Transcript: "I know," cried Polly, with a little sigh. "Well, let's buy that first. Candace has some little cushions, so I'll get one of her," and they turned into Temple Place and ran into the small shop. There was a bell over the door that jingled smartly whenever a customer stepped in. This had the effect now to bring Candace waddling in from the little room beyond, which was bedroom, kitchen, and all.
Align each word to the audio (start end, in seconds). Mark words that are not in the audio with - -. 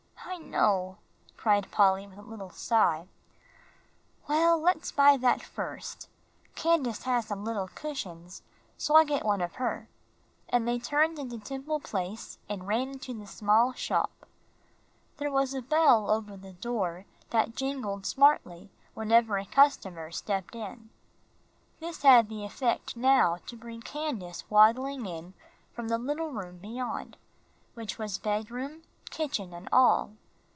"I 0.33 0.37
know," 0.37 0.97
cried 1.35 1.69
Polly, 1.71 2.07
with 2.07 2.17
a 2.17 2.21
little 2.23 2.49
sigh. 2.51 3.07
"Well, 4.29 4.59
let's 4.61 4.89
buy 4.91 5.17
that 5.17 5.41
first. 5.41 6.07
Candace 6.55 7.03
has 7.03 7.25
some 7.27 7.43
little 7.43 7.67
cushions, 7.67 8.41
so 8.77 8.95
I'll 8.95 9.05
get 9.05 9.25
one 9.25 9.41
of 9.41 9.55
her," 9.55 9.89
and 10.47 10.65
they 10.65 10.79
turned 10.79 11.19
into 11.19 11.37
Temple 11.37 11.79
Place 11.81 12.37
and 12.47 12.65
ran 12.67 12.89
into 12.89 13.13
the 13.13 13.27
small 13.27 13.73
shop. 13.73 14.25
There 15.17 15.31
was 15.31 15.53
a 15.53 15.61
bell 15.61 16.09
over 16.09 16.37
the 16.37 16.53
door 16.53 17.05
that 17.31 17.55
jingled 17.55 18.05
smartly 18.05 18.69
whenever 18.93 19.37
a 19.37 19.45
customer 19.45 20.11
stepped 20.11 20.55
in. 20.55 20.89
This 21.81 22.03
had 22.03 22.29
the 22.29 22.45
effect 22.45 22.95
now 22.95 23.39
to 23.47 23.57
bring 23.57 23.81
Candace 23.81 24.49
waddling 24.49 25.05
in 25.05 25.33
from 25.73 25.89
the 25.89 25.97
little 25.97 26.29
room 26.31 26.57
beyond, 26.57 27.17
which 27.73 27.97
was 27.97 28.17
bedroom, 28.17 28.83
kitchen, 29.11 29.53
and 29.53 29.67
all. 29.73 30.13